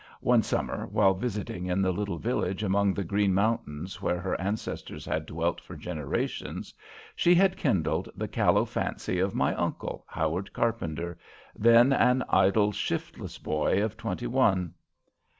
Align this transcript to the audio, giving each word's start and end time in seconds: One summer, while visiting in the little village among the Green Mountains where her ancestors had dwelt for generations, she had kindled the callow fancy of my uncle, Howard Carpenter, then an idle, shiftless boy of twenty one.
One 0.21 0.41
summer, 0.41 0.87
while 0.87 1.13
visiting 1.13 1.67
in 1.67 1.83
the 1.83 1.91
little 1.91 2.17
village 2.17 2.63
among 2.63 2.95
the 2.95 3.03
Green 3.03 3.35
Mountains 3.35 4.01
where 4.01 4.19
her 4.19 4.41
ancestors 4.41 5.05
had 5.05 5.27
dwelt 5.27 5.61
for 5.61 5.75
generations, 5.75 6.73
she 7.15 7.35
had 7.35 7.55
kindled 7.55 8.09
the 8.15 8.27
callow 8.27 8.65
fancy 8.65 9.19
of 9.19 9.35
my 9.35 9.53
uncle, 9.53 10.03
Howard 10.07 10.53
Carpenter, 10.53 11.19
then 11.55 11.93
an 11.93 12.23
idle, 12.29 12.71
shiftless 12.71 13.37
boy 13.37 13.83
of 13.83 13.95
twenty 13.95 14.25
one. 14.25 14.73